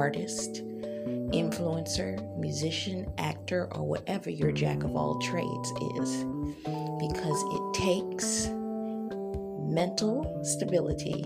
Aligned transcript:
artist, 0.00 0.62
influencer, 1.30 2.16
musician, 2.38 3.06
actor, 3.18 3.68
or 3.72 3.82
whatever 3.86 4.30
your 4.30 4.50
jack 4.50 4.82
of 4.82 4.96
all 4.96 5.18
trades 5.20 5.70
is. 5.98 6.24
Because 6.98 7.40
it 7.52 7.74
takes 7.74 8.46
mental 9.68 10.40
stability 10.42 11.22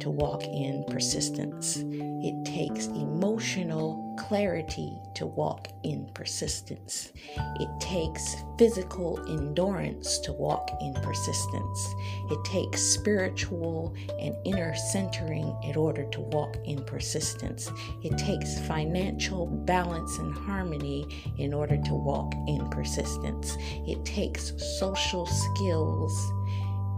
to 0.00 0.10
walk 0.10 0.42
in 0.42 0.84
persistence. 0.88 1.76
It 1.86 2.44
takes 2.44 2.86
emotional 2.86 4.07
clarity 4.18 4.98
to 5.14 5.26
walk 5.26 5.68
in 5.84 6.08
persistence. 6.12 7.12
It 7.60 7.68
takes 7.80 8.36
physical 8.58 9.18
endurance 9.28 10.18
to 10.18 10.32
walk 10.32 10.70
in 10.80 10.92
persistence. 10.94 11.94
It 12.30 12.44
takes 12.44 12.82
spiritual 12.82 13.94
and 14.20 14.34
inner 14.44 14.74
centering 14.74 15.56
in 15.62 15.76
order 15.76 16.04
to 16.10 16.20
walk 16.20 16.56
in 16.64 16.84
persistence. 16.84 17.70
It 18.02 18.18
takes 18.18 18.58
financial 18.60 19.46
balance 19.46 20.18
and 20.18 20.34
harmony 20.34 21.06
in 21.38 21.54
order 21.54 21.76
to 21.76 21.94
walk 21.94 22.34
in 22.46 22.68
persistence. 22.70 23.56
It 23.86 24.04
takes 24.04 24.52
social 24.78 25.26
skills 25.26 26.32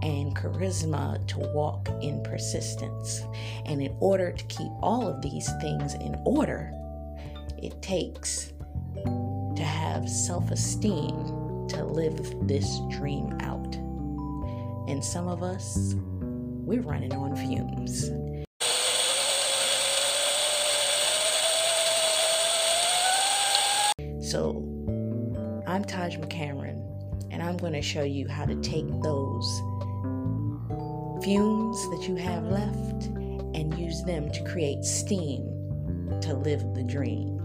and 0.02 0.34
charisma 0.34 1.26
to 1.28 1.38
walk 1.54 1.88
in 2.00 2.22
persistence. 2.22 3.22
And 3.66 3.82
in 3.82 3.94
order 4.00 4.32
to 4.32 4.44
keep 4.44 4.72
all 4.80 5.06
of 5.06 5.20
these 5.20 5.50
things 5.60 5.94
in 5.94 6.18
order, 6.24 6.72
it 7.62 7.80
takes 7.82 8.52
to 9.56 9.62
have 9.62 10.08
self 10.08 10.50
esteem 10.50 11.66
to 11.68 11.84
live 11.84 12.48
this 12.48 12.80
dream 12.90 13.36
out. 13.40 13.74
And 14.88 15.04
some 15.04 15.28
of 15.28 15.42
us, 15.42 15.94
we're 15.94 16.82
running 16.82 17.14
on 17.14 17.36
fumes. 17.36 18.10
So, 24.30 24.64
I'm 25.66 25.84
Taj 25.84 26.16
McCameron, 26.16 26.80
and 27.30 27.42
I'm 27.42 27.56
going 27.56 27.72
to 27.72 27.82
show 27.82 28.02
you 28.02 28.28
how 28.28 28.44
to 28.44 28.54
take 28.62 28.88
those 29.02 29.60
fumes 31.22 31.88
that 31.90 32.06
you 32.08 32.16
have 32.16 32.44
left 32.44 33.06
and 33.54 33.76
use 33.78 34.02
them 34.04 34.30
to 34.32 34.44
create 34.44 34.84
steam 34.84 35.42
to 36.22 36.34
live 36.34 36.74
the 36.74 36.82
dream. 36.82 37.39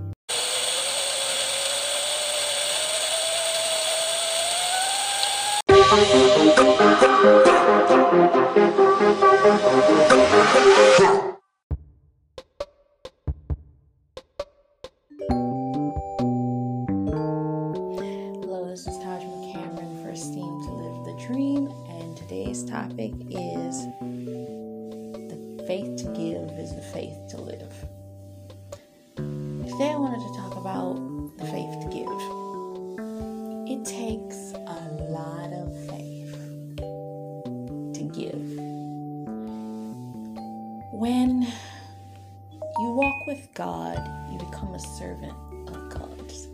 Give. 38.09 38.41
When 40.93 41.41
you 41.41 42.91
walk 42.91 43.27
with 43.27 43.47
God, 43.53 43.97
you 44.31 44.37
become 44.39 44.73
a 44.73 44.79
servant 44.79 45.33
of 45.67 45.89
God's. 45.89 46.47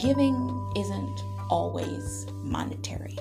Giving 0.00 0.72
isn't 0.76 1.20
always 1.50 2.26
monetary. 2.32 3.16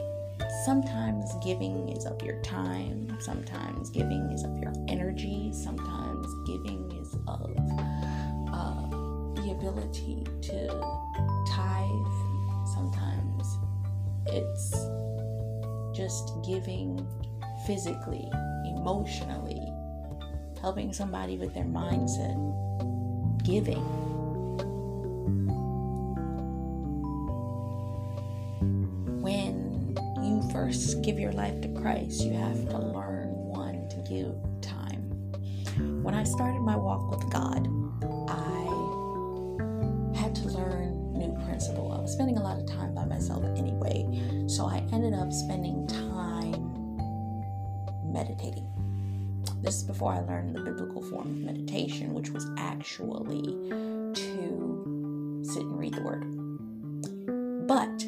Sometimes 0.65 1.31
giving 1.43 1.89
is 1.89 2.05
of 2.05 2.21
your 2.21 2.41
time, 2.41 3.17
sometimes 3.21 3.89
giving 3.89 4.31
is 4.31 4.43
of 4.43 4.57
your 4.57 4.73
energy, 4.87 5.51
sometimes 5.53 6.27
giving 6.47 6.91
is 7.01 7.15
of 7.27 7.55
uh, 8.51 8.89
the 9.35 9.51
ability 9.51 10.23
to 10.41 10.67
tithe, 11.47 12.15
sometimes 12.73 13.57
it's 14.27 14.73
just 15.95 16.33
giving 16.45 17.07
physically, 17.65 18.29
emotionally, 18.65 19.71
helping 20.61 20.93
somebody 20.93 21.37
with 21.37 21.53
their 21.53 21.65
mindset, 21.65 22.35
giving. 23.43 23.83
When 29.21 29.97
you 30.21 30.47
first 30.51 31.01
give 31.01 31.19
your 31.19 31.31
life 31.31 31.59
to 31.61 31.67
Christ, 31.69 32.21
you 32.21 32.33
have 32.33 32.69
to 32.69 32.77
learn 32.77 33.29
one 33.29 33.87
to 33.89 33.97
give 34.07 34.35
time. 34.61 35.01
When 36.03 36.13
I 36.13 36.23
started 36.23 36.61
my 36.61 36.75
walk 36.75 37.09
with 37.09 37.29
God, 37.31 37.67
I 38.29 40.17
had 40.17 40.35
to 40.35 40.47
learn 40.49 41.13
new 41.13 41.33
principle. 41.45 41.91
I 41.91 41.99
was 41.99 42.11
spending 42.13 42.37
a 42.37 42.43
lot 42.43 42.59
of 42.59 42.67
time 42.67 42.93
by 42.93 43.05
myself 43.05 43.43
anyway, 43.57 44.05
so 44.47 44.67
I 44.67 44.77
ended 44.93 45.13
up 45.13 45.33
spending 45.33 45.87
time 45.87 46.34
meditating. 48.15 48.65
This 49.61 49.75
is 49.75 49.83
before 49.83 50.13
I 50.13 50.21
learned 50.21 50.55
the 50.55 50.61
biblical 50.61 51.01
form 51.01 51.27
of 51.27 51.37
meditation, 51.37 52.13
which 52.13 52.29
was 52.29 52.47
actually 52.57 53.41
to 54.13 55.41
sit 55.43 55.63
and 55.63 55.77
read 55.77 55.93
the 55.93 56.01
word. 56.01 56.23
But 57.67 58.03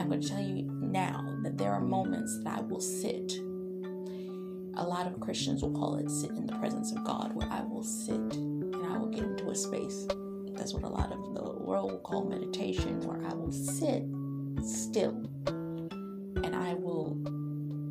I'm 0.00 0.08
going 0.08 0.22
to 0.22 0.28
tell 0.28 0.40
you 0.40 0.62
now 0.80 1.36
that 1.42 1.58
there 1.58 1.70
are 1.72 1.80
moments 1.80 2.38
that 2.44 2.58
I 2.58 2.60
will 2.62 2.80
sit. 2.80 3.34
A 4.76 4.84
lot 4.84 5.06
of 5.06 5.20
Christians 5.20 5.60
will 5.60 5.72
call 5.72 5.96
it 5.96 6.08
sit 6.08 6.30
in 6.30 6.46
the 6.46 6.56
presence 6.56 6.92
of 6.92 7.04
God, 7.04 7.34
where 7.34 7.48
I 7.50 7.62
will 7.62 7.84
sit 7.84 8.14
and 8.14 8.86
I 8.86 8.96
will 8.96 9.08
get 9.08 9.24
into 9.24 9.50
a 9.50 9.54
space. 9.54 10.06
That's 10.52 10.72
what 10.72 10.84
a 10.84 10.88
lot 10.88 11.12
of 11.12 11.34
the 11.34 11.42
world 11.60 11.90
will 11.90 11.98
call 11.98 12.24
meditation, 12.24 13.00
where 13.02 13.22
I 13.28 13.34
will 13.34 13.52
sit 13.52 14.04
still 14.64 15.28
and 15.46 16.56
I 16.56 16.74
will 16.74 17.18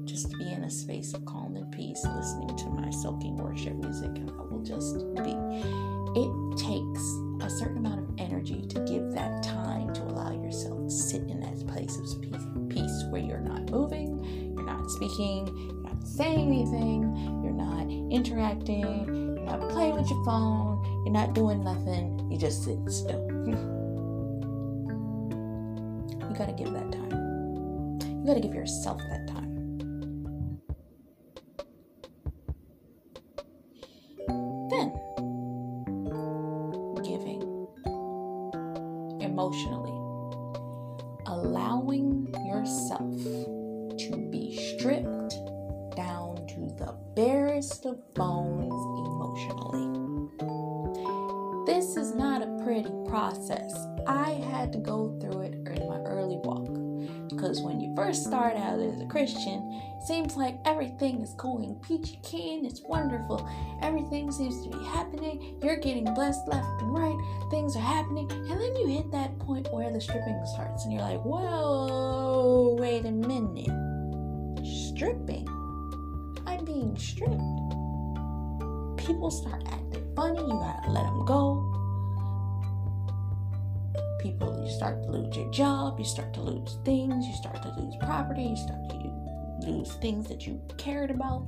just 0.07 0.31
be 0.37 0.51
in 0.51 0.63
a 0.63 0.69
space 0.69 1.13
of 1.13 1.25
calm 1.25 1.55
and 1.57 1.69
peace, 1.71 2.03
listening 2.15 2.55
to 2.55 2.69
my 2.69 2.89
soaking 2.89 3.35
worship 3.35 3.75
music, 3.75 4.09
and 4.15 4.31
I 4.31 4.43
will 4.49 4.63
just 4.63 4.97
be. 5.15 5.35
It 6.15 6.57
takes 6.57 7.03
a 7.41 7.49
certain 7.49 7.77
amount 7.77 7.99
of 7.99 8.09
energy 8.17 8.61
to 8.61 8.79
give 8.85 9.11
that 9.11 9.43
time 9.43 9.93
to 9.93 10.01
allow 10.03 10.31
yourself 10.31 10.85
to 10.85 10.89
sit 10.89 11.21
in 11.23 11.41
that 11.41 11.67
place 11.67 11.97
of 11.97 12.21
peace, 12.69 13.03
where 13.09 13.21
you're 13.21 13.41
not 13.41 13.69
moving, 13.69 14.53
you're 14.55 14.65
not 14.65 14.89
speaking, 14.91 15.47
you're 15.47 15.83
not 15.83 16.07
saying 16.07 16.47
anything, 16.47 17.13
you're 17.43 17.51
not 17.51 17.87
interacting, 18.11 19.05
you're 19.35 19.45
not 19.45 19.69
playing 19.69 19.95
with 19.95 20.09
your 20.09 20.23
phone, 20.23 20.81
you're 21.05 21.13
not 21.13 21.33
doing 21.33 21.63
nothing, 21.63 22.27
you're 22.31 22.39
just 22.39 22.63
sitting 22.63 22.89
still. 22.89 23.27
you 26.29 26.35
gotta 26.37 26.53
give 26.53 26.71
that 26.71 26.91
time. 26.93 27.11
You 28.01 28.23
gotta 28.25 28.39
give 28.39 28.55
yourself 28.55 29.01
that 29.09 29.16
pretty 52.67 52.91
process. 53.07 53.73
I 54.07 54.31
had 54.51 54.73
to 54.73 54.79
go 54.79 55.17
through 55.21 55.39
it 55.39 55.53
in 55.53 55.87
my 55.87 56.01
early 56.01 56.35
walk 56.35 56.67
because 57.29 57.61
when 57.61 57.79
you 57.79 57.95
first 57.95 58.25
start 58.25 58.57
out 58.57 58.81
as 58.81 58.99
a 58.99 59.05
Christian, 59.05 59.71
it 59.95 60.05
seems 60.05 60.35
like 60.35 60.59
everything 60.65 61.21
is 61.21 61.33
going 61.35 61.75
peachy 61.75 62.19
keen, 62.23 62.65
it's 62.65 62.81
wonderful, 62.81 63.49
everything 63.81 64.33
seems 64.33 64.61
to 64.65 64.77
be 64.77 64.83
happening, 64.83 65.57
you're 65.63 65.77
getting 65.77 66.13
blessed 66.13 66.45
left 66.49 66.81
and 66.81 66.93
right, 66.93 67.17
things 67.51 67.73
are 67.77 67.79
happening, 67.79 68.29
and 68.29 68.59
then 68.59 68.75
you 68.75 68.87
hit 68.87 69.09
that 69.13 69.39
point 69.39 69.71
where 69.71 69.89
the 69.89 70.01
stripping 70.01 70.37
starts, 70.53 70.83
and 70.83 70.91
you're 70.91 71.03
like, 71.03 71.23
whoa, 71.23 72.75
wait 72.77 73.05
a 73.05 73.11
minute. 73.11 73.71
Stripping? 74.89 75.47
I'm 76.45 76.65
being 76.65 76.97
stripped. 76.97 77.31
People 79.07 79.31
start 79.31 79.63
acting 79.67 80.13
funny, 80.17 80.41
you 80.41 80.59
gotta 80.59 80.91
let 80.91 81.05
them 81.05 81.23
go 81.25 81.76
people 84.19 84.61
you 84.63 84.71
start 84.71 85.01
to 85.03 85.09
lose 85.09 85.35
your 85.35 85.49
job 85.51 85.97
you 85.99 86.05
start 86.05 86.33
to 86.33 86.41
lose 86.41 86.77
things 86.85 87.25
you 87.25 87.35
start 87.35 87.61
to 87.61 87.69
lose 87.79 87.95
property 88.01 88.43
you 88.43 88.55
start 88.55 88.89
to 88.89 88.97
lose 89.67 89.93
things 89.95 90.27
that 90.27 90.45
you 90.45 90.61
cared 90.77 91.11
about, 91.11 91.45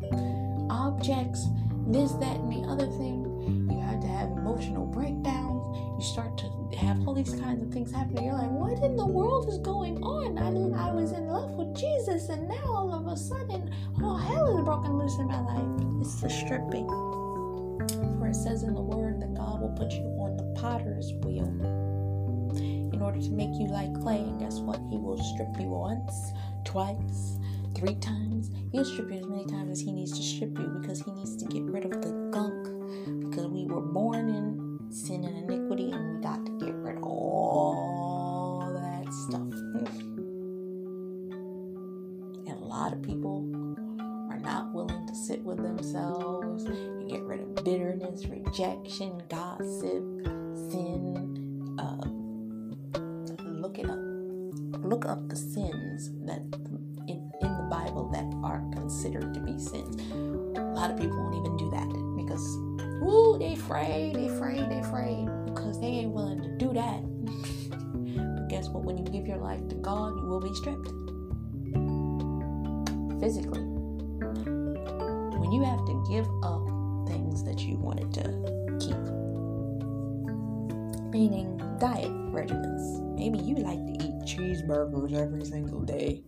objects, 0.70 1.48
this, 1.88 2.12
that, 2.14 2.36
and 2.38 2.52
the 2.52 2.68
other 2.68 2.86
thing. 2.86 3.68
You 3.72 3.80
had 3.80 4.02
to 4.02 4.08
have 4.08 4.30
emotional 4.32 4.86
breakdowns. 4.86 5.78
You 5.98 6.06
start 6.06 6.38
to 6.38 6.78
have 6.78 7.08
all 7.08 7.14
these 7.14 7.34
kinds 7.36 7.64
of 7.64 7.72
things 7.72 7.92
happening. 7.92 8.26
You're 8.26 8.34
like, 8.36 8.52
what 8.52 8.84
in 8.84 8.96
the 8.96 9.06
world 9.06 9.50
is 9.50 9.58
going 9.60 10.04
on? 10.04 10.38
I, 10.38 10.48
I 10.88 10.92
was 10.92 11.12
in 11.12 11.28
love 11.28 11.52
with 11.52 11.76
Jesus, 11.76 12.30
and 12.30 12.48
now 12.48 12.66
all 12.66 12.94
of 12.94 13.08
a 13.08 13.18
sudden, 13.18 13.74
all 14.02 14.18
hell 14.18 14.58
is 14.58 14.64
broken 14.64 14.98
loose 14.98 15.18
in 15.20 15.28
my 15.28 15.42
life. 15.42 16.02
It's 16.02 16.22
the 16.22 16.30
stripping. 16.30 16.88
For 18.20 18.28
it 18.28 18.36
says 18.36 18.64
in 18.64 18.74
the 18.74 18.82
word 18.82 19.22
that 19.22 19.34
God 19.34 19.62
will 19.62 19.76
put 19.78 19.92
you 19.92 20.04
on 20.20 20.38
the 20.38 20.60
potter's 20.60 21.14
wheel 21.24 21.89
in 23.00 23.06
order 23.06 23.22
to 23.22 23.32
make 23.32 23.54
you 23.54 23.68
like 23.68 23.94
clay. 24.02 24.18
And 24.18 24.38
guess 24.42 24.60
what? 24.60 24.82
He 24.90 24.98
will 24.98 25.18
strip 25.24 25.48
you 25.58 25.70
once, 25.70 26.34
twice, 26.66 27.40
three 27.74 27.96
times. 27.96 28.52
He'll 28.74 28.84
strip 28.84 29.10
you 29.10 29.20
as 29.20 29.26
many 29.26 29.46
times 29.46 29.72
as 29.72 29.80
he 29.80 29.94
needs 29.94 30.12
to 30.12 30.22
strip 30.22 30.58
you 30.60 30.68
because 30.82 31.02
he 31.02 31.12
needs 31.12 31.38
to 31.38 31.46
get 31.46 31.64
rid 31.64 31.86
of 31.86 31.92
the 32.02 32.12
gunk. 32.34 32.66
Because 33.30 33.48
we 33.48 33.66
were 33.66 33.80
born 33.80 34.28
in 34.28 34.92
sin 34.92 35.24
and 35.24 35.50
iniquity 35.50 35.92
and 35.92 36.18
we 36.18 36.22
got 36.22 36.46
to 36.46 36.52
get 36.60 36.76
rid 36.76 36.98
of 36.98 37.04
all 37.04 38.70
that 38.74 39.14
stuff. 39.14 39.54
and 42.48 42.60
a 42.60 42.66
lot 42.66 42.92
of 42.92 43.02
people 43.02 43.48
are 44.30 44.40
not 44.40 44.74
willing 44.74 45.08
to 45.08 45.16
sit 45.16 45.42
with 45.44 45.64
themselves 45.64 46.66
and 46.66 47.10
get 47.10 47.22
rid 47.22 47.40
of 47.40 47.64
bitterness, 47.64 48.26
rejection, 48.26 49.24
gossip, 49.30 50.04
sin. 50.70 51.39
Look 54.84 55.06
up 55.06 55.28
the 55.28 55.36
sins 55.36 56.12
that 56.26 56.42
in, 57.08 57.32
in 57.42 57.58
the 57.58 57.68
Bible 57.70 58.10
that 58.14 58.26
are 58.44 58.62
considered 58.72 59.34
to 59.34 59.40
be 59.40 59.60
sins. 59.60 60.02
A 60.58 60.62
lot 60.62 60.92
of 60.92 60.98
people 60.98 61.18
won't 61.18 61.36
even 61.36 61.58
do 61.58 61.70
that 61.72 61.88
because, 62.18 62.46
ooh, 63.04 63.38
they 63.38 63.54
afraid, 63.54 64.16
they 64.16 64.28
afraid, 64.28 64.70
they 64.70 64.80
afraid 64.80 65.28
because 65.46 65.80
they 65.80 65.88
ain't 65.88 66.12
willing 66.12 66.42
to 66.42 66.58
do 66.58 66.74
that. 66.74 67.02
but 68.36 68.48
guess 68.48 68.70
what? 68.70 68.84
When 68.84 68.98
you 68.98 69.04
give 69.06 69.28
your 69.28 69.38
life 69.38 69.68
to 69.68 69.76
God, 69.76 70.16
you 70.16 70.28
will 70.28 70.42
be 70.42 70.54
stripped 70.56 70.88
physically. 73.20 73.62
When 75.38 75.52
you 75.52 75.64
have 75.64 75.86
to 75.86 76.06
give 76.10 76.28
up 76.44 76.64
things 77.08 77.44
that 77.44 77.60
you 77.60 77.76
wanted 77.78 78.14
to 78.14 78.24
keep, 78.80 79.19
meaning 81.10 81.58
diet 81.80 82.12
regimens. 82.32 83.02
Maybe 83.16 83.40
you 83.40 83.56
like 83.56 83.86
to 83.86 83.94
eat 83.94 84.22
cheeseburgers 84.26 85.14
every 85.14 85.46
single 85.46 85.82
day, 85.82 86.24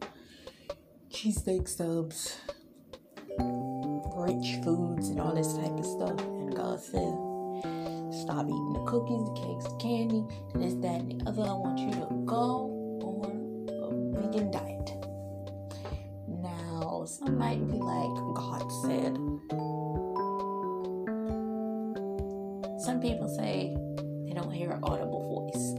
cheesesteak 1.09 1.67
subs, 1.67 2.37
rich 4.15 4.57
foods, 4.63 5.09
and 5.09 5.19
all 5.19 5.35
this 5.35 5.53
type 5.53 5.77
of 5.77 5.85
stuff. 5.85 6.19
And 6.19 6.55
God 6.55 6.79
said, 6.79 7.13
stop 8.23 8.45
eating 8.45 8.73
the 8.73 8.83
cookies, 8.87 9.23
the 9.25 9.33
cakes, 9.33 9.65
the 9.65 9.77
candy, 9.79 10.23
this, 10.55 10.73
that, 10.81 11.01
and 11.01 11.21
the 11.21 11.29
other. 11.29 11.43
I 11.43 11.53
want 11.53 11.79
you 11.79 11.91
to 11.91 12.07
go 12.25 12.69
on 13.03 13.67
a 13.69 14.21
vegan 14.21 14.51
diet. 14.51 14.91
Now, 16.27 17.05
some 17.05 17.37
might 17.37 17.65
be 17.67 17.77
like, 17.77 18.15
God 18.35 18.71
said. 18.83 19.17
Some 22.83 22.99
people 22.99 23.29
say 23.29 23.77
don't 24.41 24.51
hear 24.51 24.71
an 24.71 24.83
audible 24.83 25.51
voice. 25.53 25.75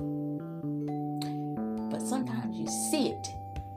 But 1.91 2.01
sometimes 2.01 2.57
you 2.57 2.67
see 2.91 3.09
it 3.09 3.29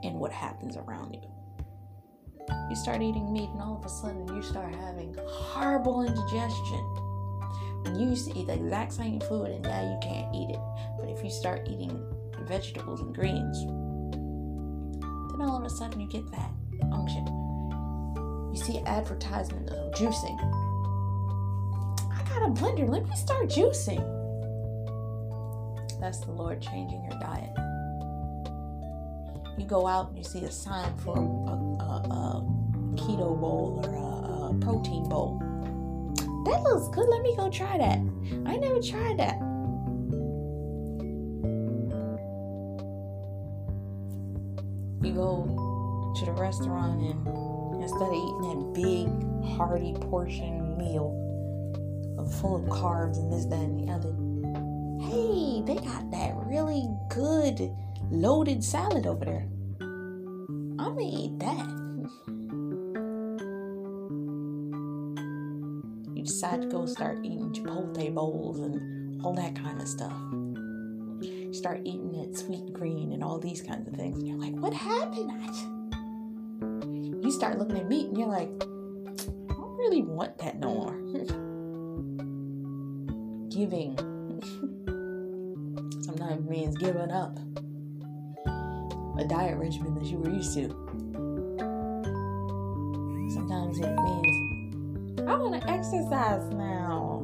in 0.02 0.14
what 0.14 0.30
happens 0.32 0.76
around 0.76 1.14
you. 1.14 1.22
You 2.70 2.76
start 2.76 3.02
eating 3.02 3.32
meat, 3.32 3.48
and 3.50 3.60
all 3.60 3.76
of 3.76 3.84
a 3.84 3.88
sudden 3.88 4.28
you 4.28 4.42
start 4.42 4.72
having 4.74 5.16
horrible 5.26 6.02
indigestion. 6.02 6.78
When 7.82 7.98
you 7.98 8.10
used 8.10 8.30
to 8.30 8.38
eat 8.38 8.46
the 8.46 8.54
exact 8.54 8.92
same 8.92 9.20
food, 9.20 9.48
and 9.48 9.62
now 9.62 9.82
you 9.82 9.98
can't 10.02 10.32
eat 10.34 10.50
it. 10.50 10.60
But 10.98 11.08
if 11.08 11.22
you 11.24 11.30
start 11.30 11.66
eating 11.68 12.00
vegetables 12.46 13.00
and 13.00 13.14
greens, 13.14 13.58
then 15.32 15.48
all 15.48 15.56
of 15.58 15.64
a 15.64 15.70
sudden 15.70 16.00
you 16.00 16.08
get 16.08 16.30
that 16.30 16.50
unction. 16.92 17.26
You 18.54 18.60
see 18.62 18.78
advertisement 18.86 19.68
of 19.70 19.92
juicing. 19.94 20.38
I 22.12 22.22
got 22.28 22.42
a 22.42 22.50
blender. 22.50 22.88
Let 22.88 23.08
me 23.08 23.16
start 23.16 23.48
juicing. 23.48 24.15
That's 26.00 26.20
the 26.20 26.32
Lord 26.32 26.60
changing 26.60 27.02
your 27.04 27.18
diet. 27.18 27.50
You 29.58 29.64
go 29.66 29.86
out 29.86 30.08
and 30.08 30.18
you 30.18 30.24
see 30.24 30.44
a 30.44 30.50
sign 30.50 30.96
for 30.98 31.16
a, 31.16 31.20
a, 31.20 31.96
a 32.10 32.44
keto 32.96 33.38
bowl 33.40 33.80
or 33.84 33.94
a, 33.94 34.54
a, 34.54 34.58
protein 34.60 35.08
bowl. 35.08 35.38
That 36.44 36.62
looks 36.62 36.94
good. 36.94 37.08
Let 37.08 37.22
me 37.22 37.34
go 37.36 37.50
try 37.50 37.78
that. 37.78 37.98
I 38.46 38.56
never 38.56 38.80
tried 38.80 39.18
that. 39.18 39.36
You 45.02 45.12
go 45.14 46.14
to 46.18 46.24
the 46.24 46.32
restaurant 46.32 47.00
and 47.00 47.82
instead 47.82 48.08
of 48.08 48.14
eating 48.14 48.40
that 48.42 48.72
big, 48.74 49.56
hearty 49.56 49.94
portion 49.94 50.76
meal 50.76 51.22
full 52.40 52.56
of 52.56 52.62
carbs 52.64 53.18
and 53.18 53.32
this, 53.32 53.44
that, 53.46 53.60
and 53.60 53.88
the 53.88 53.92
other, 53.92 54.10
they 55.66 55.74
got 55.74 56.10
that 56.12 56.32
really 56.46 56.88
good 57.08 57.74
loaded 58.10 58.62
salad 58.62 59.04
over 59.06 59.24
there. 59.24 59.48
I'm 59.80 60.76
gonna 60.76 61.02
eat 61.02 61.38
that. 61.40 61.66
You 66.14 66.22
decide 66.22 66.62
to 66.62 66.68
go 66.68 66.86
start 66.86 67.18
eating 67.24 67.52
Chipotle 67.52 68.14
bowls 68.14 68.60
and 68.60 69.24
all 69.24 69.34
that 69.34 69.56
kind 69.56 69.82
of 69.82 69.88
stuff. 69.88 70.12
You 71.20 71.52
start 71.52 71.80
eating 71.84 72.12
that 72.12 72.30
Sweetgreen 72.32 73.12
and 73.12 73.24
all 73.24 73.40
these 73.40 73.60
kinds 73.60 73.88
of 73.88 73.94
things. 73.94 74.18
And 74.18 74.28
you're 74.28 74.38
like, 74.38 74.54
what 74.54 74.72
happened? 74.72 75.32
You 77.24 77.32
start 77.32 77.58
looking 77.58 77.76
at 77.76 77.88
meat 77.88 78.06
and 78.06 78.16
you're 78.16 78.28
like, 78.28 78.50
I 78.50 79.54
don't 79.54 79.76
really 79.76 80.02
want 80.02 80.38
that 80.38 80.60
no 80.60 80.68
more. 80.68 80.94
Giving 83.50 83.96
means 86.44 86.76
giving 86.76 87.10
up 87.10 87.38
a 89.18 89.24
diet 89.24 89.56
regimen 89.56 89.94
that 89.94 90.04
you 90.04 90.18
were 90.18 90.30
used 90.30 90.54
to. 90.54 90.68
Sometimes 93.32 93.78
it 93.78 93.94
means 93.94 94.46
I 95.28 95.34
want 95.36 95.60
to 95.60 95.70
exercise 95.70 96.48
now. 96.52 97.20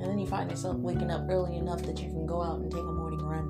then 0.00 0.18
you 0.18 0.26
find 0.26 0.50
yourself 0.50 0.76
waking 0.76 1.10
up 1.10 1.26
early 1.28 1.56
enough 1.56 1.82
that 1.82 2.00
you 2.00 2.08
can 2.08 2.26
go 2.26 2.42
out 2.42 2.60
and 2.60 2.70
take 2.70 2.80
a 2.80 2.92
morning 2.92 3.20
run. 3.20 3.46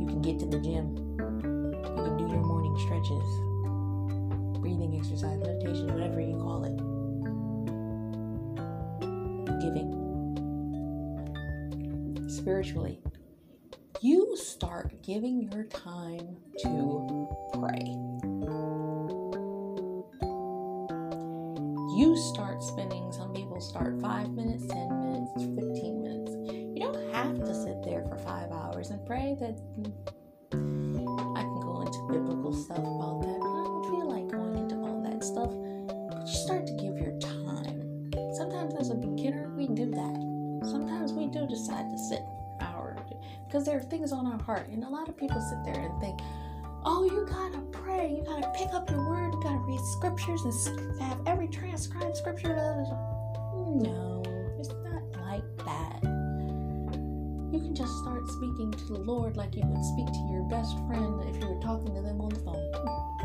you 0.00 0.06
can 0.06 0.22
get 0.22 0.38
to 0.40 0.46
the 0.46 0.58
gym. 0.58 0.96
You 0.96 2.04
can 2.04 2.16
do 2.16 2.28
your 2.28 2.42
morning 2.42 2.76
stretches, 2.78 3.24
breathing 4.60 4.96
exercise, 4.98 5.38
meditation, 5.38 5.92
whatever 5.92 6.20
you 6.20 6.36
call 6.36 6.64
it. 6.64 6.76
Giving 9.60 10.09
spiritually, 12.40 12.98
you 14.00 14.34
start 14.34 15.02
giving 15.02 15.42
your 15.42 15.64
time 15.64 16.38
to 16.60 17.28
pray. 17.52 17.84
You 21.98 22.16
start 22.32 22.62
spending, 22.62 23.12
some 23.12 23.34
people 23.34 23.60
start 23.60 24.00
five 24.00 24.30
minutes, 24.30 24.64
10 24.68 25.00
minutes, 25.00 25.32
15 25.36 26.02
minutes. 26.02 26.32
You 26.50 26.80
don't 26.80 27.12
have 27.12 27.44
to 27.44 27.54
sit 27.54 27.82
there 27.84 28.04
for 28.08 28.16
five 28.16 28.50
hours 28.50 28.88
and 28.88 29.04
pray 29.06 29.36
that 29.38 29.60
I 30.54 31.42
can 31.42 31.60
go 31.60 31.82
into 31.82 32.08
biblical 32.10 32.54
stuff 32.54 32.78
about 32.78 33.20
that, 33.20 33.38
but 33.38 33.52
I 33.52 33.64
don't 33.68 33.84
feel 33.90 34.08
like 34.08 34.28
going 34.28 34.56
into 34.56 34.76
all 34.76 35.02
that 35.02 35.22
stuff. 35.22 35.52
But 36.08 36.26
you 36.26 36.34
start 36.34 36.66
to 36.68 36.72
give 36.72 36.96
your 36.96 37.18
time. 37.20 38.10
Sometimes 38.32 38.74
as 38.76 38.88
a 38.88 38.94
beginner, 38.94 39.52
we 39.54 39.66
do 39.66 39.90
that. 39.90 40.29
Sometimes 40.70 41.12
we 41.12 41.26
do 41.26 41.46
decide 41.46 41.90
to 41.90 41.98
sit 41.98 42.22
our 42.60 42.96
because 43.50 43.64
there 43.64 43.76
are 43.76 43.82
things 43.82 44.12
on 44.12 44.26
our 44.26 44.40
heart. 44.40 44.68
And 44.68 44.84
a 44.84 44.88
lot 44.88 45.08
of 45.08 45.16
people 45.16 45.40
sit 45.40 45.58
there 45.64 45.82
and 45.82 46.00
think, 46.00 46.20
oh, 46.84 47.04
you 47.04 47.26
gotta 47.28 47.58
pray, 47.72 48.08
you 48.08 48.22
gotta 48.22 48.48
pick 48.56 48.72
up 48.72 48.88
your 48.88 49.08
word, 49.08 49.34
you 49.34 49.42
gotta 49.42 49.58
read 49.58 49.80
scriptures 49.98 50.44
and 50.44 51.00
have 51.00 51.18
every 51.26 51.48
transcribed 51.48 52.16
scripture. 52.16 52.54
No, 52.54 54.22
it's 54.60 54.68
not 54.68 55.02
like 55.26 55.42
that. 55.66 55.98
You 57.52 57.58
can 57.58 57.74
just 57.74 57.92
start 57.98 58.22
speaking 58.28 58.70
to 58.70 58.84
the 58.92 59.00
Lord 59.00 59.36
like 59.36 59.56
you 59.56 59.62
would 59.66 59.84
speak 59.84 60.06
to 60.06 60.28
your 60.30 60.44
best 60.48 60.76
friend 60.86 61.20
if 61.28 61.42
you 61.42 61.48
were 61.48 61.60
talking 61.60 61.92
to 61.92 62.02
them 62.02 62.20
on 62.20 62.28
the 62.28 62.38
phone. 62.38 63.19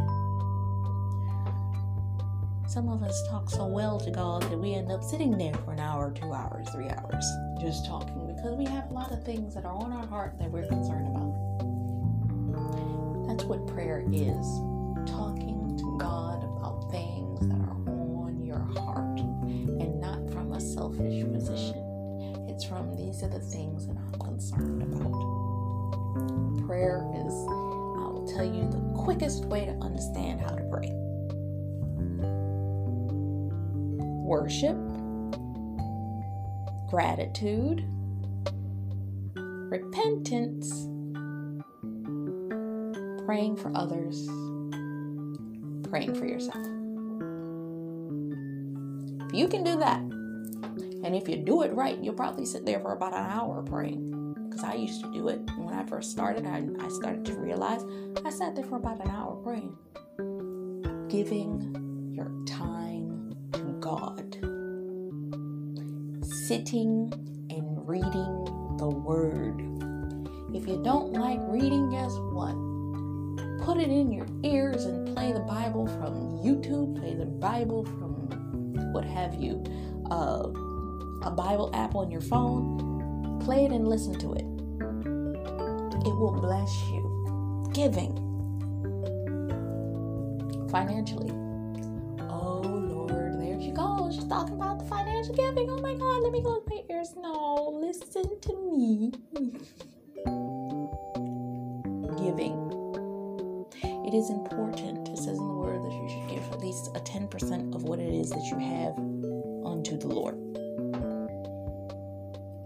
Some 2.67 2.89
of 2.89 3.03
us 3.03 3.27
talk 3.29 3.49
so 3.49 3.67
well 3.67 3.99
to 3.99 4.11
God 4.11 4.41
that 4.43 4.57
we 4.57 4.73
end 4.73 4.91
up 4.91 5.03
sitting 5.03 5.37
there 5.37 5.53
for 5.63 5.73
an 5.73 5.79
hour, 5.79 6.11
two 6.11 6.33
hours, 6.33 6.67
three 6.69 6.89
hours, 6.89 7.25
just 7.61 7.85
talking 7.85 8.25
because 8.27 8.55
we 8.55 8.65
have 8.65 8.89
a 8.89 8.93
lot 8.93 9.11
of 9.11 9.23
things 9.23 9.53
that 9.53 9.65
are 9.65 9.73
on 9.73 9.93
our 9.93 10.05
heart 10.07 10.37
that 10.39 10.49
we're 10.49 10.67
concerned 10.67 11.07
about. 11.07 11.33
That's 13.27 13.43
what 13.43 13.67
prayer 13.67 14.03
is. 14.11 14.45
talking 15.05 15.54
Worship, 34.45 34.77
gratitude, 36.87 37.83
repentance, 39.35 40.69
praying 43.25 43.55
for 43.57 43.71
others, 43.73 44.27
praying 45.89 46.13
for 46.13 46.27
yourself. 46.27 46.63
If 49.27 49.33
you 49.33 49.47
can 49.47 49.63
do 49.63 49.79
that, 49.79 49.97
and 50.01 51.15
if 51.15 51.27
you 51.27 51.37
do 51.37 51.63
it 51.63 51.73
right, 51.73 51.97
you'll 51.97 52.13
probably 52.13 52.45
sit 52.45 52.67
there 52.67 52.79
for 52.79 52.93
about 52.93 53.15
an 53.15 53.25
hour 53.25 53.63
praying. 53.63 54.35
Because 54.47 54.63
I 54.63 54.75
used 54.75 55.01
to 55.01 55.11
do 55.11 55.27
it 55.29 55.39
when 55.57 55.73
I 55.73 55.83
first 55.87 56.11
started. 56.11 56.45
I, 56.45 56.67
I 56.79 56.89
started 56.89 57.25
to 57.25 57.33
realize 57.33 57.81
I 58.23 58.29
sat 58.29 58.53
there 58.53 58.65
for 58.65 58.75
about 58.75 59.03
an 59.03 59.09
hour 59.09 59.37
praying, 59.37 59.75
giving 61.09 62.13
your 62.13 62.29
time 62.45 62.94
God, 63.85 64.35
sitting 66.47 67.13
and 67.51 67.87
reading 67.87 68.75
the 68.79 68.89
Word. 68.89 69.61
If 70.55 70.67
you 70.67 70.81
don't 70.83 71.13
like 71.13 71.39
reading, 71.43 71.91
guess 71.91 72.11
what? 72.33 72.55
put 73.65 73.77
it 73.77 73.89
in 73.89 74.11
your 74.11 74.27
ears 74.43 74.85
and 74.85 75.15
play 75.15 75.31
the 75.31 75.39
Bible 75.39 75.87
from 75.87 76.37
YouTube, 76.43 76.99
play 76.99 77.15
the 77.15 77.25
Bible 77.25 77.83
from 77.83 78.93
what 78.93 79.03
have 79.03 79.33
you, 79.33 79.63
uh, 80.11 80.49
a 81.27 81.31
Bible 81.31 81.71
app 81.73 81.95
on 81.95 82.11
your 82.11 82.21
phone. 82.21 83.39
Play 83.43 83.65
it 83.65 83.71
and 83.71 83.87
listen 83.87 84.17
to 84.19 84.33
it. 84.33 84.45
It 86.05 86.15
will 86.15 86.39
bless 86.39 86.71
you. 86.89 87.69
Giving 87.73 88.13
financially. 90.69 91.44
Listen 98.15 98.39
to 98.39 98.53
me. 98.71 99.11
giving 102.17 102.65
it 103.83 104.13
is 104.13 104.29
important, 104.29 105.07
it 105.09 105.17
says 105.17 105.37
in 105.37 105.47
the 105.47 105.53
word, 105.53 105.83
that 105.83 105.91
you 105.91 106.09
should 106.09 106.29
give 106.29 106.43
at 106.53 106.59
least 106.59 106.89
a 106.95 106.99
10% 106.99 107.75
of 107.75 107.83
what 107.83 107.99
it 107.99 108.13
is 108.13 108.29
that 108.29 108.43
you 108.45 108.57
have 108.57 108.95
unto 109.65 109.97
the 109.97 110.07
Lord. 110.07 110.35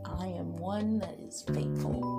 I 0.06 0.28
am 0.28 0.56
one 0.58 1.00
that 1.00 1.18
is 1.20 1.44
faithful. 1.44 2.19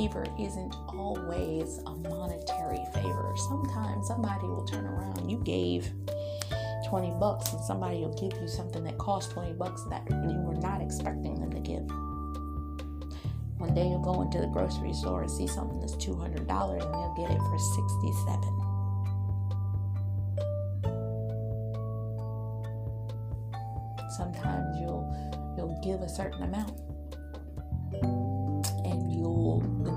Favor 0.00 0.24
isn't 0.38 0.74
always 0.88 1.78
a 1.84 1.90
monetary 2.08 2.82
favor. 2.94 3.34
Sometimes 3.36 4.06
somebody 4.06 4.46
will 4.46 4.64
turn 4.64 4.86
around. 4.86 5.28
You 5.28 5.36
gave 5.44 5.92
20 6.88 7.10
bucks 7.20 7.52
and 7.52 7.62
somebody 7.64 7.98
will 7.98 8.14
give 8.14 8.32
you 8.40 8.48
something 8.48 8.82
that 8.84 8.96
costs 8.96 9.30
20 9.34 9.52
bucks 9.52 9.84
that 9.90 10.02
you 10.08 10.40
were 10.40 10.54
not 10.54 10.80
expecting 10.80 11.34
them 11.34 11.52
to 11.52 11.60
give. 11.60 11.86
One 13.58 13.74
day 13.74 13.88
you'll 13.88 14.00
go 14.00 14.22
into 14.22 14.40
the 14.40 14.46
grocery 14.46 14.94
store 14.94 15.20
and 15.20 15.30
see 15.30 15.46
something 15.46 15.78
that's 15.80 15.96
$200 15.96 16.38
and 16.38 16.48
they'll 16.48 17.14
get 17.18 17.30
it 17.30 17.38
for 17.38 17.58
67. 17.58 18.40
Sometimes 24.16 24.80
you'll 24.80 25.04
you'll 25.58 25.78
give 25.82 26.00
a 26.00 26.08
certain 26.08 26.42
amount 26.44 26.89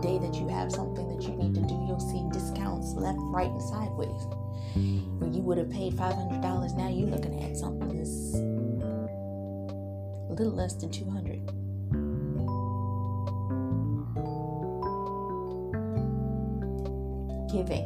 day 0.04 0.20
that 0.20 0.36
you 0.36 0.48
have 0.50 0.70
something 0.70 1.08
that 1.16 1.24
you 1.24 1.34
need 1.36 1.56
to 1.56 1.62
do, 1.62 1.74
you'll 1.88 2.00
see 2.00 2.28
discounts 2.38 2.94
left, 2.94 3.18
right, 3.22 3.48
and 3.48 3.62
sideways. 3.62 4.28
When 4.76 5.34
you 5.34 5.42
would 5.44 5.58
have 5.58 5.70
paid 5.70 5.94
$500, 5.94 6.76
now 6.76 6.90
you're 6.90 7.08
looking 7.08 7.42
at 7.42 7.56
something 7.56 7.98
that's 7.98 8.36
a 10.30 10.34
little 10.34 10.54
less 10.54 10.74
than 10.76 10.92
200 10.92 11.40
Giving. 17.50 17.86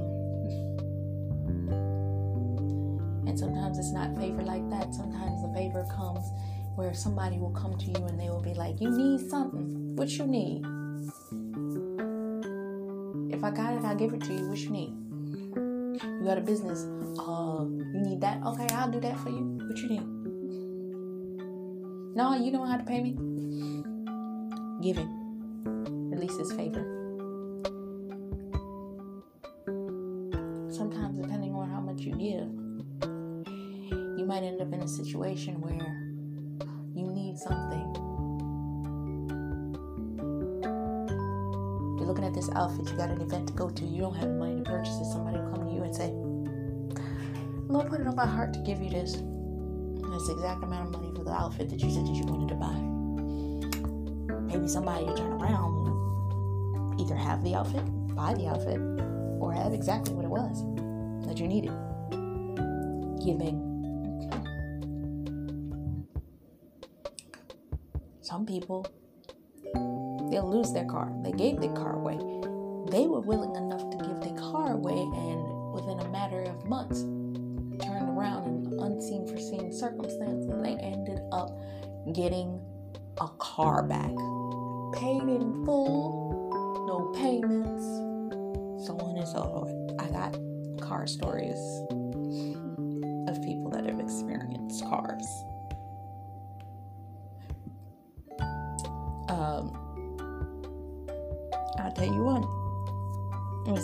And 3.27 3.37
sometimes 3.37 3.77
it's 3.77 3.91
not 3.91 4.17
favor 4.17 4.41
like 4.41 4.67
that. 4.71 4.95
Sometimes 4.95 5.41
the 5.43 5.53
favor 5.53 5.85
comes 5.93 6.25
where 6.75 6.93
somebody 6.93 7.37
will 7.37 7.51
come 7.51 7.77
to 7.77 7.85
you 7.85 8.05
and 8.07 8.19
they 8.19 8.29
will 8.29 8.41
be 8.41 8.53
like, 8.53 8.79
You 8.79 8.89
need 8.89 9.29
something. 9.29 9.95
What 9.97 10.09
you 10.11 10.25
need? 10.25 10.63
I 13.87 13.95
give 13.95 14.13
it 14.13 14.21
to 14.23 14.33
you. 14.33 14.49
What 14.49 14.59
you 14.59 14.69
need? 14.69 14.93
You 15.55 16.21
got 16.25 16.37
a 16.37 16.41
business. 16.41 16.83
Uh, 17.17 17.63
you 17.63 18.01
need 18.01 18.19
that? 18.19 18.43
Okay, 18.43 18.67
I'll 18.75 18.91
do 18.91 18.99
that 18.99 19.17
for 19.19 19.29
you. 19.29 19.59
What 19.65 19.77
you 19.77 19.87
need? 19.87 20.03
No, 22.13 22.35
you 22.35 22.51
don't 22.51 22.67
have 22.69 22.81
to 22.81 22.85
pay 22.85 23.01
me. 23.01 23.11
Giving 24.81 25.07
releases 26.11 26.51
favor. 26.51 26.83
Sometimes, 30.69 31.19
depending 31.19 31.53
on 31.53 31.69
how 31.69 31.79
much 31.79 32.01
you 32.01 32.11
give, 32.11 32.49
you 34.19 34.25
might 34.25 34.43
end 34.43 34.61
up 34.61 34.73
in 34.73 34.81
a 34.81 34.87
situation 34.87 35.61
where 35.61 36.03
you 36.93 37.09
need 37.09 37.37
something 37.37 37.96
at 42.27 42.33
this 42.33 42.49
outfit, 42.51 42.89
you 42.89 42.97
got 42.97 43.09
an 43.09 43.21
event 43.21 43.47
to 43.47 43.53
go 43.53 43.69
to, 43.69 43.85
you 43.85 44.01
don't 44.01 44.15
have 44.15 44.29
money 44.29 44.57
to 44.57 44.63
purchase 44.69 44.93
it, 44.99 45.05
somebody 45.05 45.37
will 45.37 45.49
come 45.49 45.65
to 45.65 45.73
you 45.73 45.83
and 45.83 45.95
say, 45.95 46.11
Lord, 47.67 47.89
put 47.89 48.01
it 48.01 48.07
on 48.07 48.15
my 48.15 48.25
heart 48.25 48.53
to 48.53 48.59
give 48.59 48.81
you 48.81 48.89
this. 48.89 49.15
And 49.15 50.03
the 50.03 50.31
exact 50.31 50.63
amount 50.63 50.93
of 50.93 51.01
money 51.01 51.13
for 51.15 51.23
the 51.23 51.31
outfit 51.31 51.69
that 51.69 51.81
you 51.81 51.89
said 51.89 52.05
that 52.05 52.13
you 52.13 52.23
wanted 52.25 52.49
to 52.49 52.55
buy. 52.55 52.75
Maybe 54.41 54.67
somebody 54.67 55.05
will 55.05 55.17
turn 55.17 55.33
around 55.33 55.77
either 56.99 57.15
have 57.15 57.43
the 57.43 57.55
outfit, 57.55 57.83
buy 58.15 58.33
the 58.33 58.47
outfit, 58.47 58.79
or 59.39 59.53
have 59.53 59.73
exactly 59.73 60.13
what 60.13 60.25
it 60.25 60.29
was 60.29 60.63
that 61.27 61.39
you 61.39 61.47
needed. 61.47 61.71
Giving. 63.23 63.63
Some 68.21 68.45
people 68.45 68.85
they'll 70.29 70.49
lose 70.49 70.73
their 70.73 70.85
car. 70.85 71.11
They 71.23 71.31
gave 71.31 71.59
their 71.59 71.73
car 71.73 71.95
away. 71.95 72.17
They 72.91 73.07
were 73.07 73.21
willing 73.21 73.55
enough 73.55 73.89
to 73.89 73.97
give 73.97 74.21
their 74.21 74.39
car 74.39 74.73
away, 74.73 74.93
and 74.93 75.73
within 75.73 75.99
a 75.99 76.09
matter 76.09 76.43
of 76.43 76.65
months, 76.65 77.01
turned 77.83 78.09
around 78.17 78.45
in 78.47 78.79
unseen, 78.79 79.27
foreseen 79.27 79.73
circumstances, 79.73 80.49
they 80.61 80.75
ended 80.75 81.19
up 81.31 81.51
getting 82.13 82.61
a 83.19 83.27
car 83.39 83.83
back. 83.83 84.11
Paid 84.93 85.23
in 85.23 85.65
full, 85.65 86.85
no 86.87 87.11
payments, 87.19 87.83
so 88.87 88.97
on 88.99 89.17
and 89.17 89.27
so 89.27 89.43
forth. 89.43 89.99
I 89.99 90.09
got 90.11 90.37
car 90.79 91.07
stories 91.07 91.59
of 93.27 93.41
people 93.43 93.69
that 93.73 93.85
have 93.85 93.99
experienced 93.99 94.83
cars. 94.85 95.27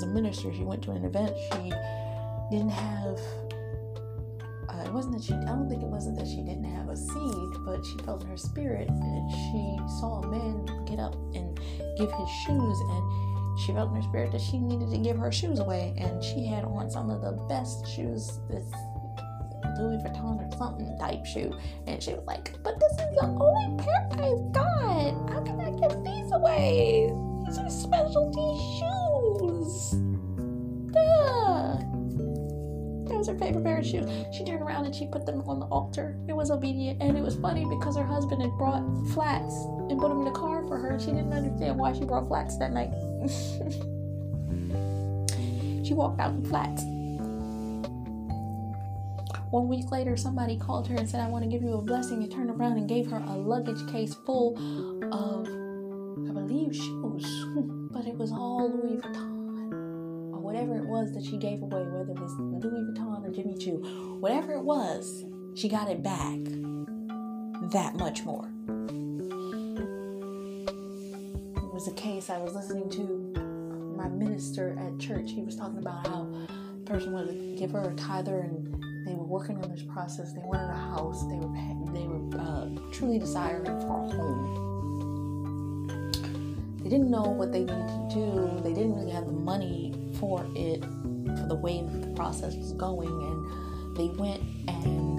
A 0.04 0.08
minister. 0.08 0.54
She 0.54 0.64
went 0.64 0.84
to 0.84 0.92
an 0.92 1.06
event. 1.06 1.36
She 1.52 1.72
didn't 2.52 2.70
have. 2.70 3.20
Uh, 4.70 4.84
it 4.86 4.94
wasn't 4.94 5.16
that 5.16 5.24
she. 5.24 5.34
I 5.34 5.46
don't 5.46 5.70
think 5.70 5.82
it 5.82 5.90
wasn't 5.90 6.18
that 6.20 6.28
she 6.28 6.38
didn't 6.38 6.66
have 6.66 6.90
a 6.90 6.98
seed, 6.98 7.50
but 7.66 7.84
she 7.86 7.98
felt 8.06 8.24
her 8.24 8.38
spirit, 8.38 8.90
and 8.90 9.32
she 9.32 9.78
saw 10.00 10.22
a 10.22 10.28
man 10.28 10.66
get 10.86 11.00
up 11.00 11.16
and 11.36 11.60
give 11.98 12.12
his 12.12 12.30
shoes, 12.46 12.78
and 12.90 13.60
she 13.60 13.74
felt 13.74 13.90
in 13.90 13.96
her 13.96 14.02
spirit 14.02 14.32
that 14.32 14.42
she 14.42 14.60
needed 14.60 14.90
to 14.92 14.98
give 14.98 15.18
her 15.18 15.32
shoes 15.32 15.60
away, 15.60 15.94
and 15.98 16.24
she 16.24 16.46
had 16.46 16.64
on 16.64 16.90
some 16.90 17.10
of 17.10 17.22
the 17.22 17.32
best 17.48 17.88
shoes. 17.88 18.40
This 18.50 18.66
Louis 19.78 19.98
Vuitton 19.98 20.40
or 20.40 20.58
something 20.58 20.98
type 21.00 21.26
shoe. 21.26 21.54
And 21.88 22.02
she 22.02 22.14
was 22.14 22.26
like, 22.26 22.52
But 22.64 22.80
this 22.80 22.92
is 22.92 23.16
the 23.16 23.26
only 23.26 23.84
pair 23.84 24.08
I've 24.12 24.52
got. 24.52 25.32
How 25.32 25.42
can 25.42 25.60
I 25.60 25.72
give 25.72 26.04
these 26.04 26.32
away? 26.32 27.12
These 27.46 27.58
are 27.58 27.70
specialty 27.70 28.80
shoes. 28.80 29.03
Duh. 30.92 31.78
That 33.06 33.18
was 33.18 33.28
her 33.28 33.38
favorite 33.38 33.64
pair 33.64 33.78
of 33.78 33.86
shoes. 33.86 34.10
She 34.32 34.46
turned 34.46 34.62
around 34.62 34.86
and 34.86 34.96
she 34.96 35.08
put 35.08 35.26
them 35.26 35.42
on 35.42 35.60
the 35.60 35.66
altar. 35.68 36.18
It 36.28 36.34
was 36.34 36.52
obedient, 36.52 37.02
and 37.02 37.18
it 37.18 37.22
was 37.22 37.36
funny 37.36 37.66
because 37.66 37.98
her 37.98 38.04
husband 38.04 38.42
had 38.42 38.52
brought 38.58 38.84
flats 39.14 39.56
and 39.90 40.00
put 40.00 40.10
them 40.10 40.20
in 40.20 40.26
the 40.26 40.32
car 40.32 40.66
for 40.68 40.78
her. 40.78 41.00
She 41.00 41.08
didn't 41.08 41.34
understand 41.34 41.78
why 41.78 41.94
she 41.94 42.06
brought 42.06 42.28
flats 42.28 42.58
that 42.58 42.72
night. 42.72 42.92
she 45.86 45.94
walked 45.94 46.20
out 46.20 46.32
in 46.32 46.46
flats. 46.46 46.84
One 49.54 49.68
week 49.68 49.92
later, 49.92 50.18
somebody 50.18 50.58
called 50.58 50.88
her 50.88 50.96
and 50.96 51.08
said, 51.08 51.20
I 51.20 51.28
want 51.28 51.44
to 51.44 51.50
give 51.50 51.62
you 51.62 51.76
a 51.76 51.82
blessing, 51.82 52.24
and 52.24 52.32
turned 52.32 52.50
around 52.50 52.78
and 52.78 52.90
gave 52.90 53.12
her 53.12 53.18
a 53.18 53.38
luggage 53.38 53.88
case 53.92 54.16
full 54.26 54.58
of, 55.14 55.48
Believe, 56.54 56.76
shoes. 56.76 57.46
but 57.92 58.06
it 58.06 58.16
was 58.16 58.32
all 58.32 58.70
Louis 58.70 58.98
Vuitton. 58.98 59.74
Or 60.32 60.40
whatever 60.40 60.78
it 60.78 60.86
was 60.86 61.12
that 61.14 61.26
she 61.26 61.38
gave 61.38 61.64
away, 61.64 61.82
whether 61.82 62.12
it 62.12 62.20
was 62.20 62.32
Louis 62.38 62.84
Vuitton 62.92 63.28
or 63.28 63.32
Jimmy 63.32 63.58
Choo. 63.58 64.18
Whatever 64.20 64.54
it 64.54 64.64
was, 64.64 65.26
she 65.56 65.68
got 65.68 65.90
it 65.90 66.04
back 66.04 66.38
that 67.72 67.96
much 67.96 68.24
more. 68.24 68.52
It 71.58 71.74
was 71.74 71.88
a 71.88 71.94
case 71.94 72.30
I 72.30 72.38
was 72.38 72.54
listening 72.54 72.88
to 72.92 73.96
my 73.98 74.08
minister 74.08 74.78
at 74.80 75.00
church. 75.00 75.32
He 75.32 75.42
was 75.42 75.56
talking 75.56 75.80
about 75.80 76.06
how 76.06 76.32
the 76.76 76.86
person 76.86 77.14
was 77.14 77.30
a 77.30 77.56
giver 77.58 77.82
or 77.82 77.94
tither 77.96 78.42
and 78.42 79.08
they 79.08 79.16
were 79.16 79.26
working 79.26 79.58
on 79.58 79.72
this 79.72 79.82
process. 79.82 80.34
They 80.34 80.42
wanted 80.42 80.70
a 80.70 80.76
house. 80.76 81.26
They 81.28 81.38
were 81.38 81.52
they 81.94 82.06
were 82.06 82.40
uh, 82.40 82.70
truly 82.92 83.18
desiring 83.18 83.66
for 83.66 84.04
a 84.04 84.16
home. 84.16 84.73
They 86.84 86.90
didn't 86.90 87.10
know 87.10 87.24
what 87.24 87.52
they 87.52 87.62
needed 87.62 87.88
to 87.88 88.10
do. 88.14 88.62
They 88.64 88.74
didn't 88.74 88.96
really 88.96 89.12
have 89.12 89.26
the 89.26 89.32
money 89.32 89.94
for 90.20 90.46
it, 90.56 90.84
for 90.84 91.48
the 91.48 91.56
way 91.56 91.82
the 91.82 92.14
process 92.16 92.56
was 92.56 92.74
going, 92.74 93.08
and 93.08 93.96
they 93.96 94.10
went 94.20 94.42
and 94.68 95.14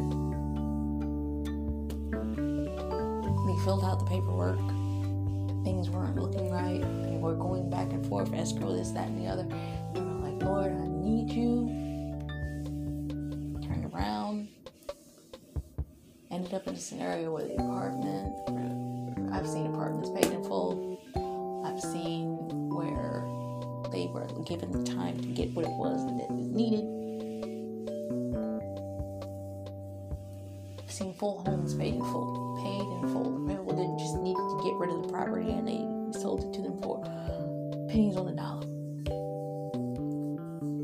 they 3.48 3.64
filled 3.64 3.84
out 3.84 3.98
the 4.00 4.06
paperwork. 4.06 4.58
Things 5.64 5.88
weren't 5.88 6.16
looking 6.16 6.50
right. 6.50 6.82
They 7.08 7.16
were 7.16 7.34
going 7.34 7.70
back 7.70 7.90
and 7.92 8.06
forth, 8.06 8.32
escrow 8.34 8.76
this, 8.76 8.90
that, 8.90 9.08
and 9.08 9.18
the 9.18 9.26
other. 9.26 9.44
They 9.94 10.00
were 10.00 10.30
like, 10.30 10.42
Lord, 10.42 10.72
I 10.72 10.86
need 10.86 11.30
you 11.30 11.68
Turned 13.62 13.86
around. 13.94 14.48
ended 16.30 16.52
up 16.52 16.66
in 16.66 16.74
a 16.74 16.78
scenario 16.78 17.32
where 17.32 17.44
the 17.44 17.54
apartment, 17.54 19.32
I've 19.32 19.48
seen 19.48 19.66
apartments 19.66 20.10
paid 20.10 20.32
in 20.32 20.44
full. 20.44 20.83
Given 24.44 24.70
the 24.70 24.82
time 24.84 25.18
to 25.20 25.28
get 25.28 25.52
what 25.54 25.64
it 25.64 25.72
was 25.72 26.04
that 26.04 26.30
was 26.30 26.48
needed. 26.48 26.84
I've 30.82 30.90
seen 30.90 31.14
full 31.14 31.42
homes 31.44 31.74
paid 31.74 31.94
in 31.94 32.00
full, 32.00 32.60
paid 32.62 32.80
in 32.80 33.12
full. 33.12 33.46
The 33.46 33.54
people 33.54 33.72
that 33.72 33.98
just 33.98 34.16
needed 34.20 34.36
to 34.36 34.60
get 34.62 34.74
rid 34.74 34.90
of 34.90 35.02
the 35.02 35.08
property 35.08 35.50
and 35.50 35.66
they 35.66 36.18
sold 36.18 36.44
it 36.44 36.52
to 36.54 36.62
them 36.62 36.80
for 36.82 37.02
pennies 37.88 38.16
on 38.16 38.26
the 38.26 38.32
dollar. 38.32 38.66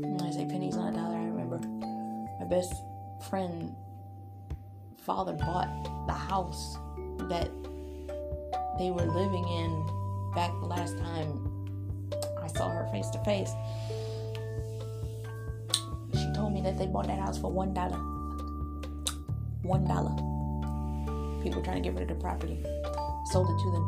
When 0.09 0.21
I 0.21 0.31
say 0.31 0.45
pennies 0.45 0.75
on 0.75 0.93
a 0.93 0.97
dollar, 0.97 1.17
I 1.17 1.25
remember 1.25 1.59
my 2.39 2.45
best 2.49 2.73
friend 3.29 3.75
father 5.05 5.33
bought 5.33 5.69
the 6.07 6.13
house 6.13 6.77
that 7.29 7.49
they 8.77 8.89
were 8.89 9.05
living 9.05 9.47
in 9.47 9.85
back 10.33 10.51
the 10.59 10.65
last 10.65 10.97
time 10.97 11.40
face 12.91 13.09
to 13.09 13.23
face. 13.23 13.51
She 16.13 16.31
told 16.33 16.53
me 16.53 16.61
that 16.61 16.77
they 16.77 16.87
bought 16.87 17.07
that 17.07 17.19
house 17.19 17.37
for 17.37 17.51
one 17.51 17.73
dollar. 17.73 17.97
One 19.63 19.85
dollar. 19.85 20.15
People 21.43 21.61
trying 21.63 21.81
to 21.81 21.89
get 21.89 21.93
rid 21.93 22.09
of 22.09 22.17
the 22.17 22.21
property. 22.21 22.63
Sold 23.31 23.49
it 23.49 23.57
to 23.63 23.71
them. 23.71 23.85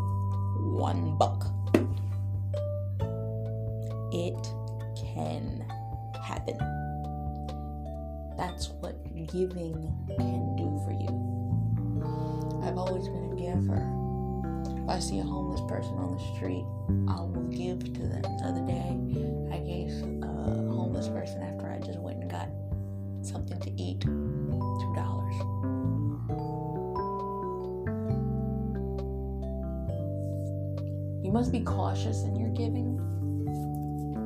One 0.77 1.17
buck. 1.17 1.45
It 4.11 4.47
can 5.13 5.65
happen. 6.21 6.57
That's 8.37 8.69
what 8.79 8.95
giving 9.27 9.91
can 10.17 10.55
do 10.55 10.81
for 10.85 10.91
you. 10.91 11.09
I've 12.63 12.77
always 12.77 13.07
been 13.07 13.31
a 13.31 13.35
giver. 13.35 14.02
If 14.83 14.89
I 14.89 14.99
see 14.99 15.19
a 15.19 15.23
homeless 15.23 15.61
person 15.61 15.93
on 15.93 16.17
the 16.17 16.35
street, 16.35 16.65
I 17.07 17.21
will 17.21 17.47
give 17.49 17.79
to 17.93 18.01
them. 18.01 18.21
The 18.21 18.43
other 18.43 18.59
day, 18.67 18.83
I 19.49 19.59
gave 19.59 19.89
a 20.21 20.73
homeless 20.75 21.07
person 21.07 21.41
after 21.41 21.71
I 21.71 21.79
just 21.79 21.99
went 21.99 22.19
and 22.19 22.29
got 22.29 22.49
something 23.21 23.57
to 23.61 23.71
eat 23.81 24.01
two 24.01 24.93
dollars. 24.93 25.35
You 31.23 31.31
must 31.31 31.53
be 31.53 31.61
cautious 31.61 32.23
in 32.23 32.35
your 32.35 32.49
giving. 32.49 32.99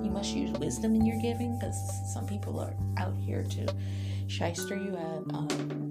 You 0.04 0.10
must 0.10 0.34
use 0.34 0.50
wisdom 0.58 0.96
in 0.96 1.06
your 1.06 1.22
giving 1.22 1.60
because 1.60 1.78
some 2.12 2.26
people 2.26 2.60
are 2.60 2.74
out 2.98 3.16
here 3.16 3.44
to 3.44 3.68
shyster 4.26 4.76
you 4.76 4.98
at. 4.98 5.36
Um, 5.36 5.87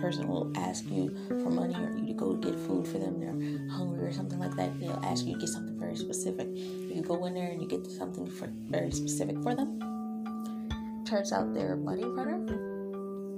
person 0.00 0.28
will 0.28 0.50
ask 0.56 0.84
you 0.90 1.14
for 1.28 1.50
money 1.50 1.74
or 1.74 1.96
you 1.98 2.06
to 2.06 2.12
go 2.12 2.34
get 2.34 2.54
food 2.54 2.86
for 2.86 2.98
them. 2.98 3.20
They're 3.20 3.76
hungry 3.76 4.06
or 4.06 4.12
something 4.12 4.38
like 4.38 4.54
that. 4.56 4.78
They'll 4.80 5.00
ask 5.04 5.26
you 5.26 5.34
to 5.34 5.40
get 5.40 5.48
something 5.48 5.78
very 5.78 5.96
specific. 5.96 6.48
You 6.54 7.02
go 7.06 7.24
in 7.26 7.34
there 7.34 7.50
and 7.50 7.60
you 7.60 7.68
get 7.68 7.86
something 7.86 8.26
for 8.26 8.48
very 8.68 8.90
specific 8.90 9.36
for 9.42 9.54
them. 9.54 11.04
Turns 11.06 11.32
out 11.32 11.54
they're 11.54 11.74
a 11.74 11.76
money 11.76 12.04
runner. 12.04 12.38